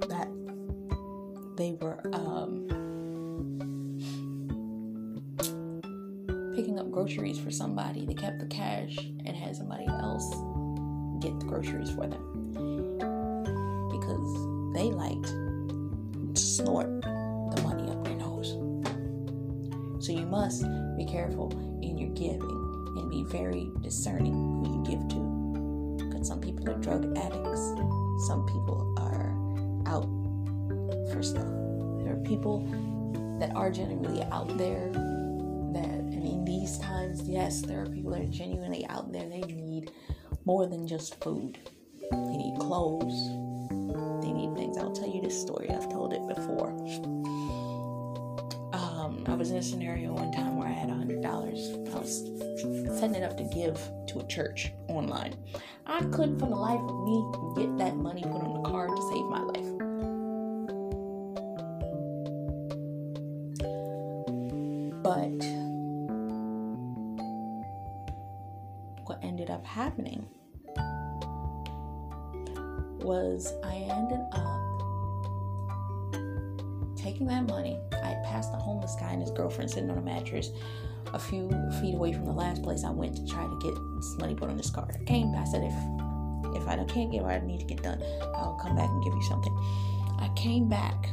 That 0.09 0.27
they 1.57 1.73
were 1.79 2.01
um, 2.13 2.67
picking 6.55 6.79
up 6.79 6.91
groceries 6.91 7.39
for 7.39 7.51
somebody. 7.51 8.05
They 8.05 8.13
kept 8.13 8.39
the 8.39 8.47
cash 8.47 8.97
and 8.97 9.35
had 9.35 9.55
somebody 9.55 9.87
else 9.87 10.29
get 11.21 11.39
the 11.39 11.45
groceries 11.45 11.91
for 11.91 12.07
them 12.07 12.51
because 13.91 14.73
they 14.73 14.89
liked 14.89 15.31
careful 21.31 21.51
in 21.81 21.97
your 21.97 22.09
giving 22.09 22.41
and 22.97 23.09
be 23.09 23.23
very 23.23 23.69
discerning 23.81 24.33
who 24.33 24.67
you 24.67 24.83
give 24.83 25.07
to. 25.09 26.03
Because 26.05 26.27
some 26.27 26.41
people 26.41 26.69
are 26.69 26.77
drug 26.79 27.17
addicts, 27.17 27.61
some 28.27 28.45
people 28.47 28.93
are 28.97 29.31
out 29.87 30.07
for 31.11 31.23
stuff. 31.23 31.47
There 32.03 32.13
are 32.13 32.23
people 32.25 32.59
that 33.39 33.55
are 33.55 33.71
genuinely 33.71 34.23
out 34.23 34.57
there 34.57 34.91
that 35.73 36.01
and 36.11 36.27
in 36.27 36.45
these 36.45 36.77
times, 36.79 37.21
yes, 37.23 37.61
there 37.61 37.81
are 37.81 37.87
people 37.87 38.11
that 38.11 38.21
are 38.21 38.27
genuinely 38.27 38.85
out 38.87 39.11
there. 39.11 39.27
They 39.29 39.41
need 39.41 39.91
more 40.45 40.67
than 40.67 40.85
just 40.85 41.21
food. 41.23 41.57
They 42.11 42.37
need 42.37 42.57
clothes. 42.59 43.29
They 44.21 44.31
need 44.33 44.53
things. 44.55 44.77
I'll 44.77 44.91
tell 44.91 45.09
you 45.09 45.21
this 45.21 45.39
story. 45.39 45.69
I've 45.69 45.89
told 45.89 46.13
it 46.13 46.27
before. 46.27 46.71
Was 49.41 49.49
in 49.49 49.57
a 49.57 49.63
scenario 49.63 50.13
one 50.13 50.31
time 50.31 50.55
where 50.55 50.67
I 50.67 50.71
had 50.71 50.91
a 50.91 50.93
hundred 50.93 51.23
dollars. 51.23 51.71
I 51.91 51.97
was 51.97 52.19
setting 52.99 53.15
it 53.15 53.23
up 53.23 53.37
to 53.37 53.43
give 53.45 53.75
to 54.09 54.19
a 54.19 54.27
church 54.27 54.71
online. 54.87 55.33
I 55.87 56.01
couldn't, 56.11 56.37
for 56.37 56.45
the 56.45 56.55
life 56.55 56.79
of 56.79 57.03
me, 57.05 57.25
get 57.55 57.75
that 57.79 57.95
money 57.95 58.21
put 58.21 58.43
on 58.43 58.61
the 58.61 58.69
card 58.69 58.91
to 58.95 59.01
save 59.09 59.25
my 59.25 59.41
life. 59.41 59.65
But 65.01 65.43
what 69.07 69.17
ended 69.23 69.49
up 69.49 69.65
happening 69.65 70.27
was 73.03 73.51
I 73.63 73.73
ended 73.89 74.20
that 77.31 77.47
money. 77.47 77.79
I 77.93 78.15
passed 78.25 78.51
the 78.51 78.57
homeless 78.57 78.95
guy 78.99 79.11
and 79.11 79.21
his 79.21 79.31
girlfriend 79.31 79.71
sitting 79.71 79.89
on 79.89 79.97
a 79.97 80.01
mattress 80.01 80.51
a 81.13 81.19
few 81.19 81.49
feet 81.81 81.95
away 81.95 82.13
from 82.13 82.25
the 82.25 82.31
last 82.31 82.61
place 82.61 82.83
I 82.83 82.91
went 82.91 83.15
to 83.15 83.25
try 83.25 83.43
to 83.43 83.59
get 83.61 83.73
this 83.95 84.17
money 84.19 84.35
put 84.35 84.49
on 84.49 84.57
this 84.57 84.69
card. 84.69 84.95
I 84.99 85.03
came, 85.05 85.33
I 85.35 85.45
said, 85.45 85.63
if 85.63 85.73
if 86.55 86.67
I 86.67 86.75
can't 86.83 87.11
get 87.11 87.23
what 87.23 87.31
I 87.31 87.39
need 87.39 87.61
to 87.61 87.65
get 87.65 87.81
done, 87.81 88.03
I'll 88.35 88.59
come 88.61 88.75
back 88.75 88.89
and 88.89 89.03
give 89.03 89.13
you 89.13 89.23
something. 89.23 89.55
I 90.19 90.29
came 90.35 90.67
back. 90.67 91.09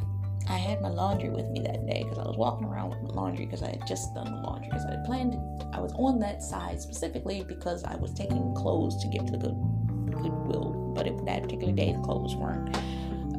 I 0.48 0.56
had 0.56 0.80
my 0.82 0.88
laundry 0.88 1.28
with 1.28 1.46
me 1.46 1.60
that 1.60 1.86
day 1.86 2.02
because 2.02 2.18
I 2.18 2.26
was 2.26 2.36
walking 2.36 2.66
around 2.66 2.90
with 2.90 3.02
my 3.02 3.10
laundry 3.10 3.44
because 3.44 3.62
I 3.62 3.68
had 3.68 3.86
just 3.86 4.14
done 4.14 4.26
the 4.26 4.40
laundry 4.40 4.68
because 4.68 4.84
I 4.86 4.92
had 4.92 5.04
planned. 5.04 5.34
I 5.72 5.80
was 5.80 5.92
on 5.92 6.18
that 6.20 6.42
side 6.42 6.80
specifically 6.80 7.44
because 7.46 7.84
I 7.84 7.96
was 7.96 8.12
taking 8.14 8.54
clothes 8.54 9.00
to 9.02 9.08
give 9.08 9.26
to 9.26 9.32
the 9.32 9.38
good 9.38 10.22
Goodwill, 10.22 10.92
but 10.96 11.06
it, 11.06 11.24
that 11.26 11.42
particular 11.42 11.72
day 11.72 11.92
the 11.92 12.00
clothes 12.00 12.34
weren't. 12.34 12.76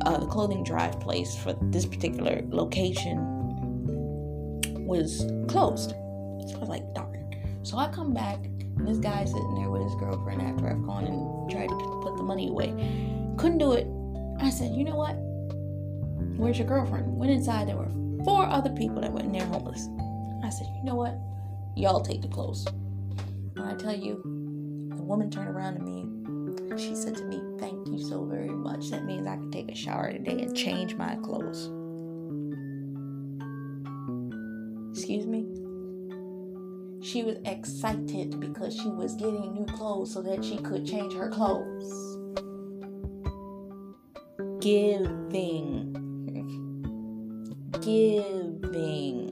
Uh, 0.06 0.18
the 0.18 0.26
clothing 0.28 0.64
drive 0.64 1.00
place 1.00 1.36
for 1.36 1.54
this 1.62 1.86
particular 1.86 2.42
location 2.50 3.18
was 4.86 5.26
closed. 5.48 5.92
So 5.92 6.56
I 6.56 6.60
was 6.60 6.70
like, 6.70 6.94
darn. 6.94 7.60
So 7.64 7.78
I 7.78 7.90
come 7.90 8.14
back 8.14 8.40
And 8.80 8.88
this 8.88 8.98
guy 8.98 9.26
sitting 9.26 9.56
there 9.56 9.70
with 9.70 9.84
his 9.84 9.94
girlfriend 9.96 10.42
after 10.42 10.70
I've 10.70 10.82
gone 10.84 11.06
and 11.06 11.52
tried 11.52 11.68
to 11.68 12.00
put 12.02 12.16
the 12.16 12.24
money 12.24 12.48
away. 12.48 12.70
Couldn't 13.38 13.58
do 13.58 13.74
it. 13.74 13.86
I 14.42 14.50
said, 14.50 14.74
you 14.74 14.86
know 14.86 14.96
what? 14.96 15.16
Where's 16.40 16.58
your 16.58 16.68
girlfriend? 16.68 17.18
Went 17.18 17.32
inside. 17.34 17.68
There 17.68 17.76
were 17.76 17.92
four 18.24 18.46
other 18.46 18.70
people 18.70 19.02
that 19.02 19.12
went 19.12 19.26
in 19.26 19.34
there 19.34 19.46
homeless. 19.46 19.90
I 20.46 20.50
said, 20.50 20.68
you 20.78 20.84
know 20.86 20.96
what? 20.96 21.20
Y'all 21.76 22.02
take 22.02 22.22
the 22.22 22.30
clothes. 22.30 22.66
I 23.62 23.74
tell 23.76 23.94
you, 23.96 24.22
the 24.96 25.04
woman 25.04 25.30
turned 25.30 25.50
around 25.50 25.76
to 25.76 25.82
me. 25.82 26.09
She 26.78 26.96
said 26.96 27.16
to 27.18 27.26
me, 27.26 27.42
Thank 27.58 27.88
you 27.88 28.00
so 28.00 28.26
very 28.26 28.50
much. 28.50 28.90
That 28.90 29.06
means 29.06 29.28
I 29.28 29.36
can 29.36 29.52
take 29.52 29.72
a 29.72 29.76
shower 29.76 30.12
today 30.12 30.42
and 30.42 30.56
change 30.56 30.96
my 30.96 31.16
clothes. 31.18 31.70
Excuse 34.92 35.26
me? 35.26 35.46
She 37.02 37.24
was 37.24 37.38
excited 37.46 38.40
because 38.40 38.76
she 38.76 38.90
was 38.90 39.16
getting 39.16 39.54
new 39.54 39.66
clothes 39.66 40.14
so 40.14 40.22
that 40.22 40.44
she 40.44 40.58
could 40.58 40.86
change 40.86 41.14
her 41.14 41.30
clothes. 41.30 42.18
Giving. 44.62 45.96
Giving. 47.82 49.29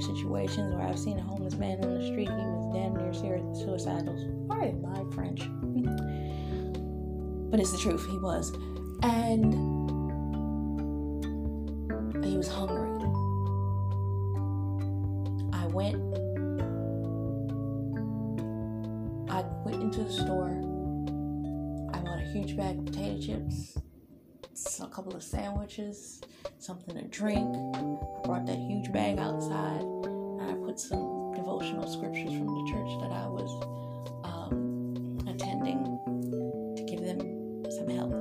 Situations 0.00 0.74
where 0.74 0.86
I've 0.86 0.98
seen 0.98 1.18
a 1.18 1.22
homeless 1.22 1.54
man 1.54 1.84
on 1.84 1.98
the 1.98 2.06
street. 2.06 2.28
He 2.28 2.34
was 2.34 2.74
damn 2.74 2.94
near 2.94 3.12
suicidal. 3.12 4.14
Pardon 4.48 4.80
my 4.80 5.04
French. 5.14 5.40
But 7.50 7.60
it's 7.60 7.72
the 7.72 7.78
truth. 7.78 8.06
He 8.08 8.18
was. 8.18 8.52
And 9.02 9.54
he 12.24 12.36
was 12.36 12.48
hungry. 12.48 12.88
I 15.52 15.66
went 15.66 15.96
I 19.30 19.44
went 19.64 19.82
into 19.82 20.04
the 20.04 20.12
store. 20.12 20.50
I 21.92 21.98
bought 22.00 22.18
a 22.18 22.30
huge 22.32 22.56
bag 22.56 22.78
of 22.78 22.86
potato 22.86 23.20
chips, 23.20 23.78
a 24.80 24.86
couple 24.86 25.14
of 25.14 25.22
sandwiches, 25.22 26.20
something 26.68 26.96
to 26.96 27.08
drink. 27.08 27.48
I 27.74 27.80
brought 28.26 28.44
that 28.44 28.58
huge 28.58 28.92
bag 28.92 29.18
outside 29.18 29.80
and 29.80 30.42
I 30.42 30.52
put 30.66 30.78
some 30.78 31.32
devotional 31.34 31.88
scriptures 31.88 32.28
from 32.28 32.44
the 32.44 32.64
church 32.68 32.92
that 33.00 33.10
I 33.10 33.26
was 33.26 33.48
um, 34.22 35.16
attending 35.26 35.80
to 36.76 36.82
give 36.84 37.00
them 37.00 37.64
some 37.72 37.88
help. 37.88 38.12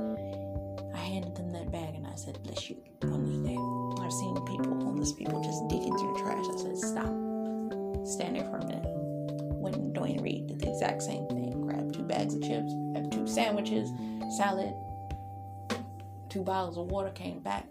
I 0.95 0.97
handed 0.97 1.36
them 1.36 1.51
that 1.51 1.73
bag 1.73 1.95
and 1.95 2.07
I 2.07 2.15
said, 2.15 2.41
Bless 2.43 2.69
you 2.69 2.77
on 3.03 3.27
this 3.27 3.36
day. 3.43 3.60
I've 4.01 4.13
seen 4.13 4.33
people, 4.45 4.79
homeless 4.79 5.12
people, 5.12 5.43
just 5.43 5.67
digging 5.67 5.97
through 5.97 6.13
the 6.13 6.19
trash. 6.23 6.45
I 6.47 6.55
said, 6.55 6.77
Stop. 6.77 8.07
Stand 8.07 8.38
there 8.38 8.45
for 8.45 8.60
a 8.60 8.65
minute. 8.65 8.86
And 9.75 9.93
Duane 9.93 10.21
Reade 10.23 10.47
did 10.47 10.62
the 10.62 10.71
exact 10.71 11.03
same 11.03 11.27
thing. 11.27 11.67
Grabbed 11.67 11.95
two 11.95 12.03
bags 12.03 12.33
of 12.33 12.41
chips, 12.41 12.71
had 12.95 13.12
two 13.12 13.27
sandwiches, 13.27 13.91
salad, 14.38 14.73
two 16.29 16.43
bottles 16.43 16.77
of 16.77 16.89
water, 16.89 17.10
came 17.10 17.41
back 17.41 17.65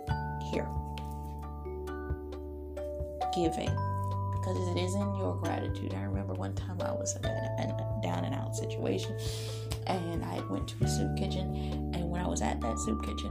Giving. 3.37 3.71
Because 4.33 4.57
it 4.69 4.81
is 4.81 4.95
in 4.95 5.15
your 5.17 5.37
gratitude. 5.37 5.95
I 5.95 6.03
remember 6.05 6.35
one 6.35 6.55
time 6.55 6.81
I 6.81 6.93
was 6.93 7.15
in 7.17 7.25
a 7.27 8.01
down 8.03 8.25
and 8.25 8.35
out 8.35 8.57
situation 8.57 9.17
and 9.87 10.25
I 10.25 10.41
went 10.49 10.69
to 10.69 10.85
a 10.85 10.89
soup 10.89 11.17
kitchen. 11.17 11.93
And 11.95 12.11
when 12.11 12.21
I 12.21 12.27
was 12.27 12.43
at 12.43 12.61
that 12.61 12.79
soup 12.79 13.05
kitchen, 13.05 13.29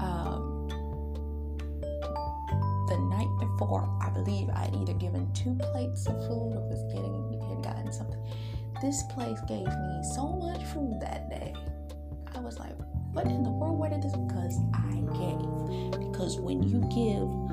um, 0.00 0.66
the 2.88 2.98
night 3.10 3.28
before, 3.40 3.88
I 4.02 4.10
believe 4.10 4.48
I'd 4.50 4.74
either 4.74 4.94
given 4.94 5.32
two 5.32 5.54
plates 5.54 6.06
of 6.06 6.14
food 6.26 6.56
or 6.56 6.68
was 6.68 6.82
getting 6.92 7.26
had 7.48 7.62
gotten 7.62 7.92
something. 7.92 8.22
This 8.82 9.02
place 9.10 9.38
gave 9.48 9.66
me 9.66 10.02
so 10.14 10.32
much 10.32 10.64
food 10.66 10.98
that 11.00 11.30
day. 11.30 11.54
I 12.34 12.40
was 12.40 12.58
like, 12.58 12.74
what 13.12 13.26
in 13.26 13.42
the 13.42 13.50
world? 13.50 13.78
Where 13.78 13.88
did 13.88 14.02
this? 14.02 14.12
Because 14.12 14.58
I 14.74 15.00
gave. 15.16 16.00
Because 16.10 16.38
when 16.38 16.62
you 16.62 16.80
give, 16.92 17.45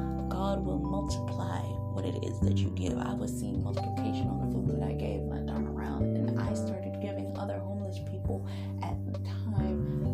God 0.43 0.65
will 0.65 0.77
multiply 0.77 1.61
what 1.93 2.03
it 2.03 2.21
is 2.21 2.37
that 2.41 2.57
you 2.57 2.69
give. 2.71 2.97
I 2.97 3.13
was 3.13 3.31
seeing 3.31 3.63
multiplication 3.63 4.27
on 4.27 4.41
the 4.41 4.51
food 4.51 4.67
that 4.77 4.85
I 4.85 4.91
gave, 4.91 5.21
and 5.21 5.49
I 5.49 5.53
turned 5.53 5.69
around 5.69 6.17
and 6.17 6.37
I 6.37 6.53
started 6.53 6.99
giving 7.01 7.33
other 7.37 7.59
homeless 7.59 7.99
people 8.11 8.45
at 8.83 8.97
the 9.05 9.19
time 9.19 10.11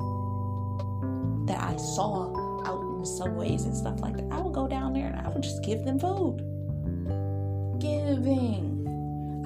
that 1.47 1.59
I 1.59 1.75
saw 1.77 2.29
out 2.63 2.79
in 2.79 2.99
the 2.99 3.07
subways 3.07 3.63
and 3.63 3.75
stuff 3.75 4.01
like 4.01 4.17
that. 4.17 4.31
I 4.31 4.39
would 4.39 4.53
go 4.53 4.67
down 4.67 4.93
there 4.93 5.07
and 5.07 5.19
I 5.19 5.29
would 5.29 5.41
just 5.41 5.63
give 5.63 5.83
them 5.83 5.97
food. 5.97 6.37
Giving. 7.79 8.85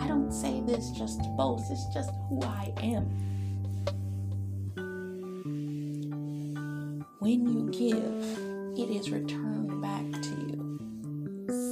I 0.01 0.07
don't 0.09 0.33
say 0.33 0.59
this 0.67 0.89
just 0.89 1.23
to 1.23 1.29
boast, 1.37 1.71
it's 1.71 1.85
just 1.93 2.11
who 2.27 2.41
I 2.43 2.73
am. 2.83 3.05
When 7.19 7.47
you 7.47 7.69
give, 7.71 8.21
it 8.77 8.89
is 8.93 9.09
returned 9.11 9.81
back 9.81 10.21
to 10.23 10.29
you 10.29 10.42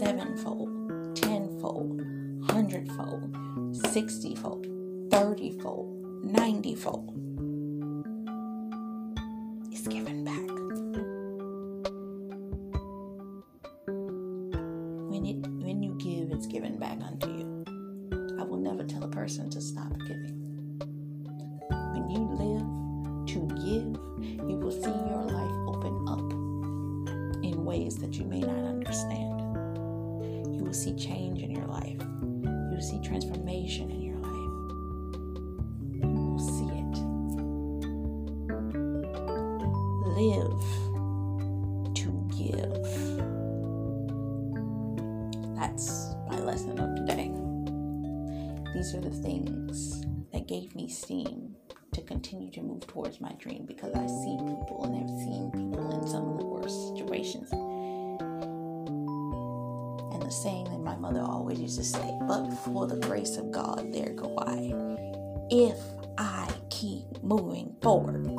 sevenfold, 0.01 1.15
tenfold, 1.15 2.01
hundredfold, 2.49 3.37
sixtyfold, 3.93 4.65
thirtyfold, 5.11 6.23
ninetyfold. 6.23 7.30
Will 32.81 32.87
see 32.87 33.07
transformation 33.07 33.91
in 33.91 34.01
your 34.01 34.17
life. 34.17 34.31
You 35.93 36.07
will 36.09 36.39
see 36.39 36.65
it. 36.65 36.97
Live 40.17 40.63
to 41.93 42.09
give. 42.35 42.83
That's 45.55 46.15
my 46.27 46.39
lesson 46.39 46.79
of 46.79 46.95
today. 46.95 47.31
These 48.73 48.95
are 48.95 49.01
the 49.01 49.11
things 49.11 50.03
that 50.33 50.47
gave 50.47 50.73
me 50.75 50.89
steam 50.89 51.55
to 51.93 52.01
continue 52.01 52.49
to 52.49 52.63
move 52.63 52.87
towards 52.87 53.21
my 53.21 53.33
dream 53.33 53.67
because 53.67 53.93
I 53.93 54.07
see 54.07 54.37
people 54.39 54.85
and 54.85 54.95
I've 54.95 55.19
seen 55.19 55.51
people 55.51 56.01
in 56.01 56.07
some 56.07 56.31
of 56.31 56.39
the 56.39 56.45
worst 56.47 56.97
situations. 56.97 57.53
Saying 60.31 60.63
that 60.71 60.79
my 60.79 60.95
mother 60.95 61.19
always 61.19 61.59
used 61.59 61.77
to 61.77 61.83
say, 61.83 62.17
but 62.21 62.49
for 62.63 62.87
the 62.87 62.95
grace 62.95 63.35
of 63.35 63.51
God, 63.51 63.91
there 63.91 64.13
go 64.13 64.33
I. 64.39 64.73
If 65.51 65.77
I 66.17 66.49
keep 66.69 67.21
moving 67.21 67.75
forward, 67.81 68.25
I 68.25 68.29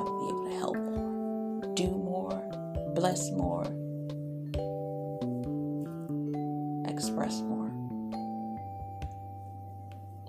will 0.00 0.18
be 0.20 0.28
able 0.30 0.44
to 0.48 0.56
help 0.56 0.76
more, 0.76 1.74
do 1.74 1.88
more, 1.88 2.32
bless 2.94 3.30
more, 3.32 3.64
express 6.88 7.40
more. 7.42 7.70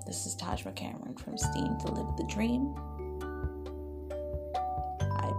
This 0.07 0.25
is 0.25 0.35
Taj 0.35 0.63
McCameron 0.63 1.19
from 1.19 1.37
Steam 1.37 1.77
to 1.85 1.91
Live 1.91 2.17
the 2.17 2.23
Dream. 2.23 2.73
I 5.01 5.31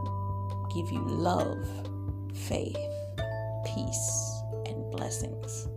give 0.73 0.91
you 0.93 1.05
love, 1.07 1.67
faith, 2.35 2.79
peace, 3.65 4.43
and 4.67 4.91
blessings. 4.91 5.69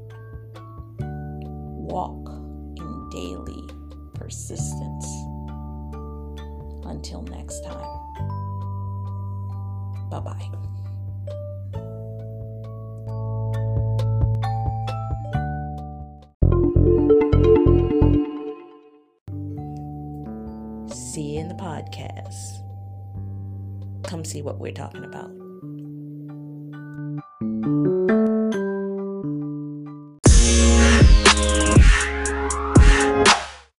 Walk 1.00 2.30
in 2.78 3.10
daily 3.12 3.64
persistence. 4.14 5.06
Until 6.86 7.22
next 7.24 7.64
time. 7.64 7.98
Bye 10.10 10.20
bye. 10.20 10.50
See 20.90 21.34
you 21.34 21.40
in 21.40 21.48
the 21.48 21.56
podcast. 21.56 22.64
Come 24.04 24.24
see 24.24 24.42
what 24.42 24.60
we're 24.60 24.72
talking 24.72 25.04
about. 25.04 25.47